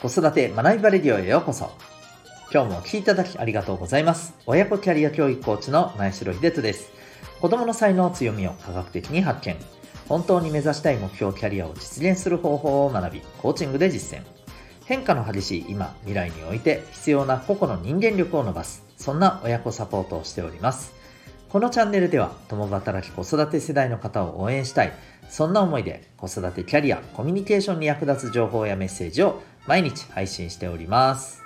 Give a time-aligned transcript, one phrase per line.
[0.00, 1.72] 子育て学びバレディオへようこそ。
[2.52, 4.32] 今日もお聴きいただきありがとうございます。
[4.46, 6.92] 親子キャリア教育コーチの前城秀人です。
[7.40, 9.56] 子供の才能強みを科学的に発見。
[10.08, 14.22] 本当に目指したい目標キャリアを実現する方法を学び、コーチングで実践。
[14.84, 18.84] 変化の激しい今、未来において必要な個々の人間力を伸ばす。
[18.96, 20.98] そんな親子サポートをしております。
[21.48, 24.92] このチャンネルでは共働き子育て世代の方を応援したい
[25.30, 31.42] そんな思いで子育てキャリアコミュニケーションに役立つ情報やメッセージを毎日配信しております。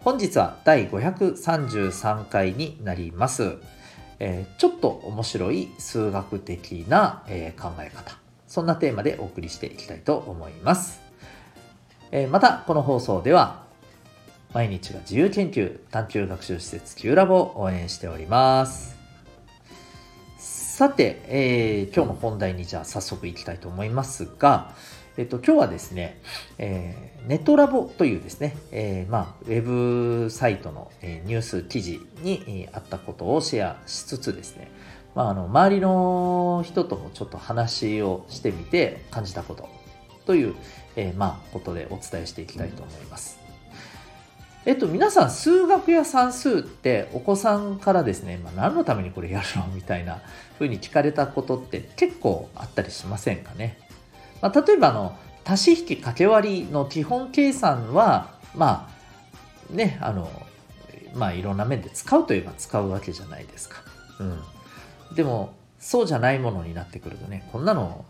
[0.00, 3.56] 本日は第533回になります、
[4.18, 8.18] えー、ちょっと面白い数学的な、えー、考え方。
[8.46, 11.00] そんなテーマでお送りしていきたいと思います、
[12.12, 13.64] えー、またこの放送では
[14.52, 18.96] 毎日が自由研究探究学習施設 Q ラボを応援しております。
[20.38, 24.74] さて、えー、今日の本題にじゃあ早速いきたいと思いますが、
[25.18, 26.20] えっと、今日はですね、
[26.58, 34.70] えー、ネットラボというですね、えー、まあ、ウェブサイトの、えニュース記事に、えあったことをシェアしつつですね、
[35.14, 39.70] まあ、あの周りの人ともちょっと話をしてみて感じたこと
[40.26, 40.54] という、
[40.96, 43.38] えまあ、ことでお伝えしていきたいと思います。
[44.66, 50.20] えっと、皆さん、数学や算数ってお子さんからですね、まあ、何のためにこれやるのみたいな
[50.58, 53.78] 風に聞かれたことって結構あったりしませんかね？
[54.48, 58.88] まあ、例えば、あの、足し引き掛け割りの基本計算は、ま
[59.70, 60.30] あ、ね、あの、
[61.14, 63.76] まあ、いろんな面で使うといえば使うわけじゃないですか。
[64.20, 65.14] うん。
[65.14, 68.04] でも、そうじゃないものになってくるとね、こんなの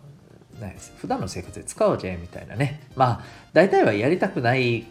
[0.59, 4.85] ないです普段の生活で使うわけみたいなねまあ大体はやりたくないっ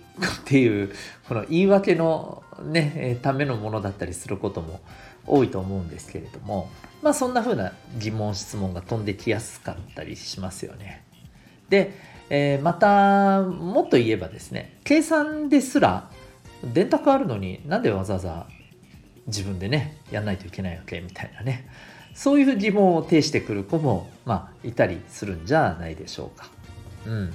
[0.44, 0.92] ていう
[1.28, 4.80] この言い訳のねためのものだったりすることも
[5.26, 6.70] 多いと思うんですけれども
[7.02, 11.05] まあそんな風な疑問質問が飛んできやすかったりしますよね。
[11.68, 11.92] で、
[12.30, 16.10] えー、またもっと言えばですね計算ですら
[16.62, 18.46] 電卓あるのになんでわざわざ
[19.26, 21.68] 自分でねやんないといけないわけみたいなね
[22.16, 26.48] そういう疑問を呈してくる子も、まあ、いたりするんじゃないでしょうか。
[27.04, 27.34] うん。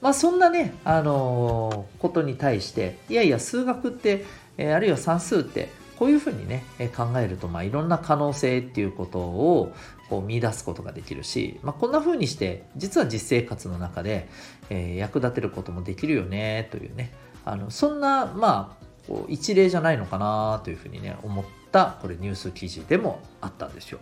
[0.00, 4.24] まあ、そんなね、あのー、ことに対して、いやいや、数学って、
[4.56, 5.68] えー、あるいは算数って、
[6.00, 6.64] こういうふうにね、
[6.96, 9.74] 考えると、まあ、いろんな可能性っていうことを
[10.08, 14.26] こう見出すことができるし、まあ、こんなふうにして、実は実生活の中で、
[14.70, 17.12] えー、役立てることもできるよね、というね、
[17.44, 23.98] あのそんな、まあ、こう一例じゃないのかなというふうにね、思った、これニュース記事でもあったんですよ。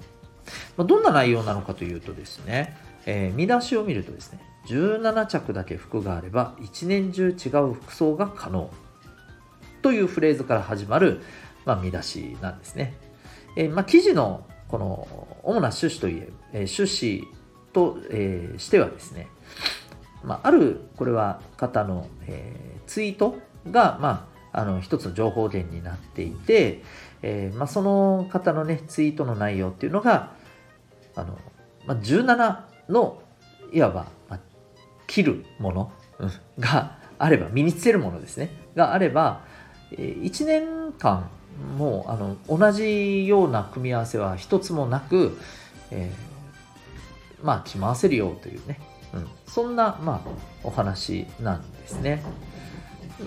[0.76, 2.76] まあ、どんな内容なのかというとですね、
[3.06, 4.38] えー、見出しを見るとですね、
[4.69, 8.70] 17着だけ服があれば一年中違う服装が可能
[9.82, 11.22] というフレーズから始まる、
[11.68, 12.94] まあ、見出しなんですね。
[13.54, 15.06] えー、まあ、記事のこの
[15.42, 17.38] 主な趣旨といえ、えー、趣旨
[17.74, 19.28] と、えー、してはですね、
[20.24, 23.36] まあ、あるこれは方の、えー、ツイート
[23.70, 26.82] が、まあ、あの一つの情報源になっていて、
[27.20, 30.32] えーまあ、その方のねツイートの内容っていうのが、
[31.16, 31.38] あの、
[31.86, 33.22] まあ、17の、
[33.74, 34.40] いわば、まあ、
[35.06, 35.92] 切るもの、
[36.58, 39.44] があれば、身につけるものですね、があれば、
[39.92, 41.28] えー、1年間、
[41.76, 45.38] もうあの同じような組み合わせは一つもなく、
[45.91, 48.80] えー、まあ着回せるよというね、
[49.14, 50.30] うん、そんな、まあ、
[50.62, 52.22] お話なんですね。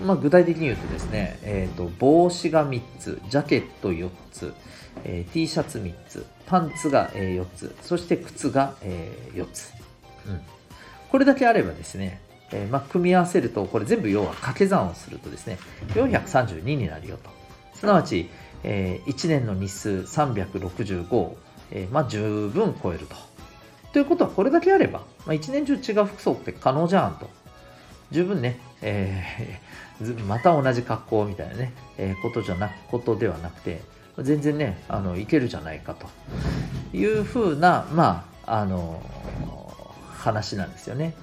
[0.06, 4.54] まあ、具体的に言うとですね、えーと、帽子が3つ、ジャケット4つ、
[5.04, 9.70] えー、T シャツ3つ、パンツが、え4つ、そして靴が、え4つ、
[10.26, 10.40] うん。
[11.10, 12.22] これだけあればですね、
[12.52, 17.41] えー、まあ、組み合わせると、これ全部要は掛け算をするとですね、432になるよと。
[17.82, 18.30] すなわち、
[18.62, 21.36] えー、1年の日数365を、
[21.72, 23.16] えー、まあ、十分超えると。
[23.92, 27.28] ということは、これだけあれば、まあ、1年中違う服装って可能じゃんと。
[28.12, 33.80] 十分ね、えー、 また同じ格好みたいなね、えー、ことじゃなく、ことではなくて、
[34.20, 36.06] 全然ね、あの、いけるじゃないかと
[36.96, 39.02] いうふうな、まあ、あの、
[40.18, 41.14] 話なんですよね。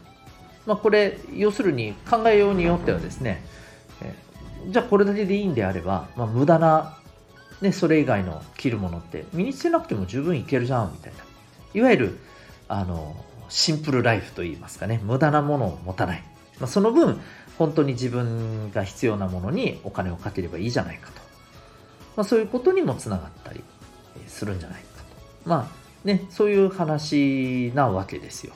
[0.65, 3.41] まあ、これ、要するに考えようによってはですね、
[4.69, 6.97] じゃあこれだけでいいんであれば、まあ、無駄な、
[7.61, 11.23] ね、それ以外の着るものって身につけなくても十分いけるじゃん、みたいな。
[11.73, 12.19] いわゆる、
[12.67, 13.15] あの、
[13.49, 16.23] シンプルライフといいますかね、無駄なものを持たない。
[16.59, 17.19] まあ、その分、
[17.57, 21.21] 本当に自分が必要なものにお金をかければいいじゃないかと。
[22.15, 23.63] まあ、そういうことにもつながったり
[24.27, 25.01] するんじゃないか
[25.43, 25.49] と。
[25.49, 28.53] まあね、そういう話なわけですよ。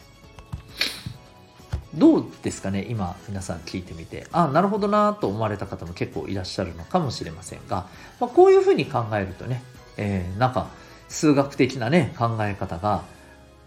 [1.95, 4.27] どうですかね今皆さん聞いてみて。
[4.31, 7.87] あなるほどなと思われた方も結構いらっしゃるのかもしれませんが、
[8.19, 9.63] まあ、こういうふうに考えるとね、
[9.97, 10.67] えー、なんか
[11.09, 13.03] 数学的なね考え方が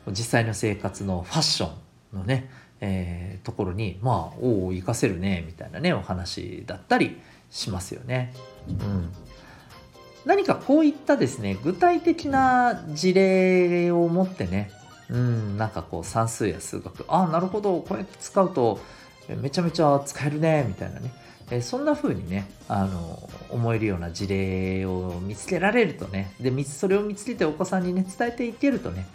[0.09, 1.71] 実際の生活のファッショ
[2.15, 2.49] ンのね
[2.81, 7.19] えー、ところにまあおお活かせるねみたいなねお話だったり
[7.51, 8.35] しますよね。
[8.69, 9.13] うん、
[10.25, 14.71] 何かこういったですね具体的な事例を持ってね
[15.11, 17.05] うんなんかこう算数や数学。
[17.09, 17.81] ああなるほど。
[17.81, 18.81] こうやって使うと
[19.29, 20.65] めちゃめちゃ使えるね。
[20.69, 21.13] みたいなね。
[21.51, 26.33] えそんな風にねあの思えるような事例を見つけられるとね。
[26.41, 29.07] でそれを見つけてお子さんにね伝えていけるとね。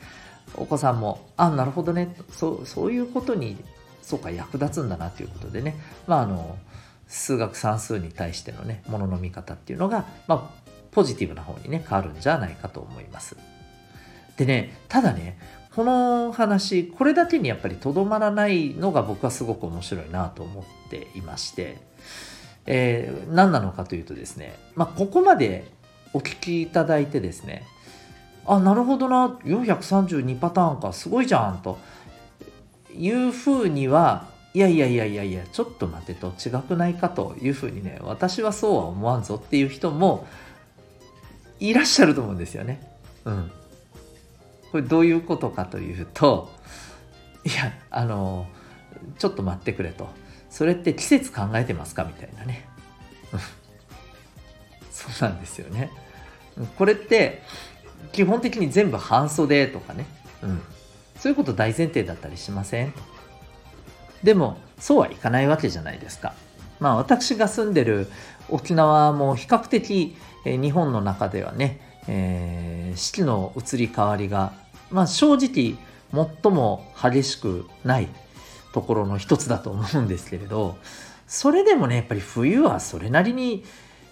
[0.55, 2.15] お子さんもあなるほどね。
[2.31, 3.57] そうそういうことに
[4.01, 5.75] そうか役立つんだなということでね。
[6.07, 6.57] まああの
[7.07, 13.35] 数学算数に対してのねものの見方っていうのが、まあ、ポジティブな方にね変わるんじゃないかと思います。
[14.37, 15.37] でねただね
[15.75, 21.79] この話これだけにやっぱりとどまらないのが僕はすごく面白いなと思っていまして
[22.65, 25.65] えー、何なのかというとですね、まあ、ここまで
[26.13, 27.63] お聞きいただいてですね、
[28.45, 31.77] あ、なるほどな、432パターンか、すごいじゃん、と
[32.95, 40.27] いうふうには、いやいやいやいやいや、ちょっと待てと違くないかというふうにね、私はそうは思わんぞっていう人も
[41.59, 42.81] いらっしゃると思うんですよね。
[43.25, 43.51] うん。
[44.71, 46.51] これどういうことかというと、
[47.43, 48.47] いや、あの、
[49.17, 50.09] ちょっと待ってくれと。
[50.49, 52.65] それって季節考えてますかみたいなね。
[54.91, 55.89] そうなんですよね。
[56.77, 57.41] これって
[58.11, 60.05] 基本的に全部半袖とかね、
[60.43, 60.61] うん、
[61.17, 62.93] そういうこと大前提だったりしません？
[64.23, 66.33] でもそうはいかないわけじゃないですか。
[66.79, 68.09] まあ私が住んでる
[68.49, 74.53] 沖縄も比較的、日本の中ではね、えー、四季の移り変わりが、
[74.89, 75.75] まあ、正直
[76.13, 78.07] 最も激しくない
[78.73, 80.77] ところの一つだと思うんですけれど
[81.27, 83.63] それでもねやっぱり冬はそれなりに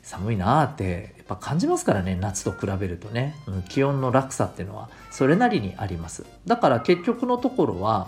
[0.09, 8.07] 寒いなってやっぱ感じますからね夏と比べるとね、うん、気温の落差っていうのはそれなりにありますだから結局のところは、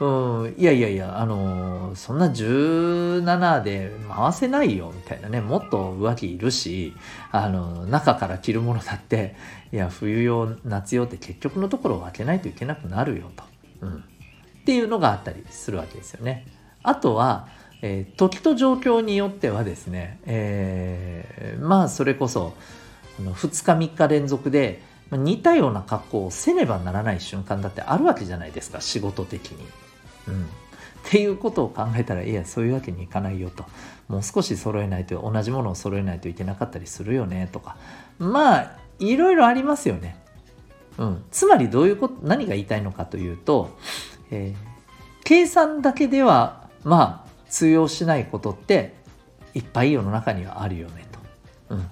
[0.00, 6.94] うん、いやいやいやあのー、そんな17で回せないよみたいなねもっと上着いるし
[7.32, 9.36] あの中から着るものだって
[9.72, 13.44] いや冬用夏用って結局のところ分けないといけなくなるよと。
[13.82, 14.04] うん
[14.62, 16.46] っていうのがあったりするわけですよね。
[16.84, 17.48] あとは、
[17.82, 22.54] えー、時と状況によってはですね、えー、まあそれこそ
[23.18, 24.80] あの2日3日連続で
[25.10, 29.66] 似たような格好をせねばならない瞬間だってあるわけじゃないですか仕事的に。
[30.28, 30.46] うん、っ
[31.04, 33.66] ていうことを考えたらいやそういうわけにいかないよと
[34.06, 37.76] もう少し揃えないと同じものを揃えないといけなかったりするよねとか
[38.20, 40.16] まあいろいろありますよね。
[40.98, 43.76] うん、つまりどういうこと何が言いたいのかというと
[44.32, 47.21] えー、計算だけではまあ
[47.52, 48.94] 通用しないことって
[49.54, 51.06] いっぱい世の中にはあるよね
[51.68, 51.74] と。
[51.74, 51.90] うん、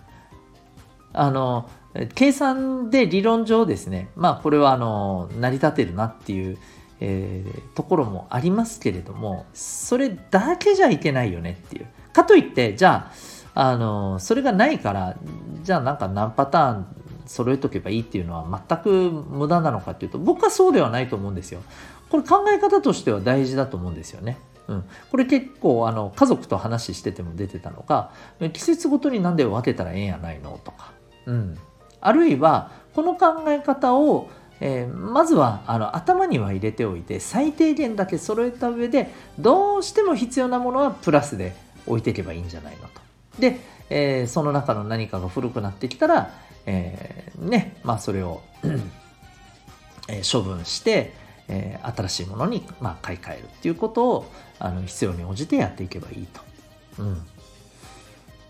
[1.12, 1.68] あの
[2.14, 6.56] 計算で理論上ですねまあこれはあの成り立てるなっていう、
[7.00, 11.86] えー、ところもありますけれどもそれだけじゃいけないよねっていう。
[12.12, 13.10] かといってじゃ
[13.54, 15.16] ああのそれがないから
[15.62, 16.86] じゃあなんか何パターン
[17.26, 21.60] 揃えとけばいいっていうのは全く無駄なのかっていうと僕はそうではないと思うんですよ。
[22.08, 24.38] これ考え方としては大事だと思うんですよね。
[24.70, 28.12] うん、これ結構あの家族と話してても出てたのが
[28.52, 30.92] 季節ごとになんで分けたらええんやないのとか、
[31.26, 31.58] うん、
[32.00, 34.30] あるいはこの考え方を、
[34.60, 41.52] えー、まずはあの頭には入れておいて最低限だけ揃えた上でどうしても必要なものはプラスで
[41.86, 43.00] 置いていけばいいんじゃないのと。
[43.40, 43.58] で、
[43.90, 46.30] えー、その中の何かが古くなってきたら、
[46.66, 48.40] えー、ねまあそれを
[50.08, 51.12] え処分して
[51.52, 56.40] えー、新しいものに、まあ、買い替えるっていうことをあの必要に応じてやっていけばいいと。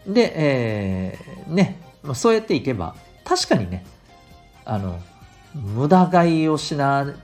[0.06, 1.80] うん、で、えー、ね、
[2.14, 3.84] そうやっていけば確かにね
[4.64, 5.00] あの
[5.54, 7.14] 無駄買いをしな,、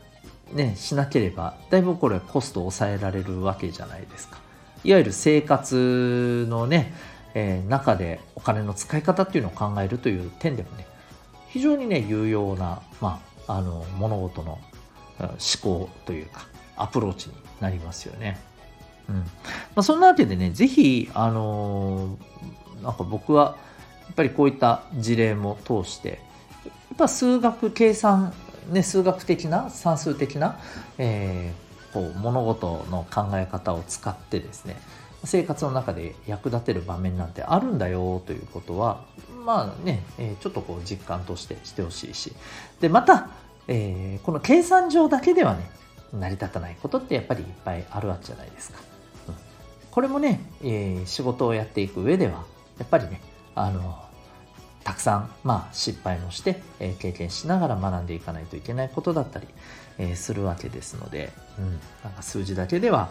[0.52, 4.38] ね、しなければだいぶこれコストを抑えられるわけじゃないですか。
[4.82, 6.94] いわゆる生活のね、
[7.34, 10.86] えー、中でお金の使い方っていうのを考えるという点でもね
[11.48, 14.58] 非常にね有用な、まあ、あの物事の
[15.18, 15.30] 思
[15.62, 16.46] 考というか
[16.76, 18.38] アプローチになりますよね。
[19.08, 19.24] うんま
[19.76, 23.56] あ、そんなわけでね、ぜひ、あのー、なんか僕は
[24.06, 26.20] やっぱりこういった事例も通して、
[26.64, 28.32] やっぱ数学計算、
[28.70, 30.58] ね、数学的な算数的な、
[30.98, 34.76] えー、こう物事の考え方を使ってですね
[35.24, 39.04] 生活の中で役立てる場面なんてあるんだよということは
[39.44, 42.32] まあね、えー、ちょっとこう実感としてしてほしいし
[42.80, 43.30] でまた
[43.68, 45.68] えー、この計算上だけではね、
[46.12, 48.78] 成り立たないことってやっぱりいっぱいあるわけじゃないですか。
[49.28, 49.34] うん、
[49.90, 52.44] これもね、えー、仕事をやっていく上では、
[52.78, 53.20] やっぱりね、
[53.54, 54.02] あの、
[54.84, 59.48] たくさん、まあ、失敗もして、えー、経験しながら学んでいかないといけないことだったり
[59.98, 61.70] えー、するわけですので、うん、
[62.04, 63.08] なんか数字だけでは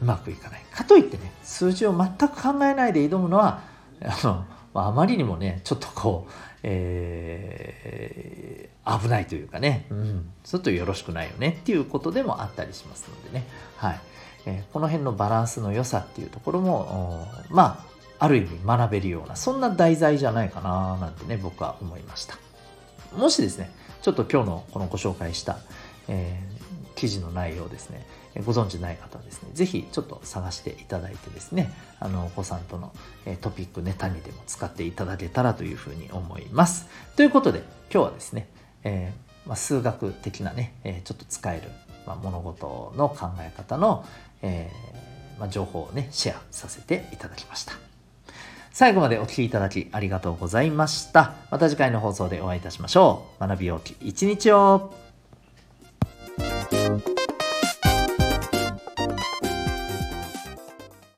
[0.00, 0.64] うまくいかない。
[0.72, 3.62] かといってね、数字を全く考えないで挑むのは、
[4.02, 4.44] あの、
[4.74, 14.00] まあ、あまりにもね、ちょっとこう、えー、危ないというかね、うん、ちょっとよろしくないよねっていうことでもあったりしますのでね、はい。
[14.46, 17.84] えー、この辺のバランスの良さっていうところも、ま
[18.18, 22.38] あ、ある意味学べるような、そんな題材じゃないかななんてね、僕は思いました。
[23.16, 25.58] もしですね、ちょっと今日のこのご紹介した、
[26.08, 28.06] えー、記事の内容ですね、
[28.40, 31.70] ご存知ない方はですね、ぜひちょっと探していただいてですね、
[32.00, 32.92] あの、お子さんとの
[33.42, 36.86] トピックネタにでも使っていただけたらというふうに思います。
[37.16, 37.62] ということで、
[37.92, 38.48] 今日はですね、
[38.84, 41.68] えー、まあ、数学的なね、えー、ちょっと使える、
[42.06, 44.06] まあ、物事の考え方の、
[44.40, 47.74] えー、まあ、情報をね、シェアさせていただきました。
[48.72, 51.34] 最後までお聴きいただきありがとうございました。
[51.50, 53.46] また次回の放送でお会いいたしましょう。
[53.46, 54.94] 学びようき一日を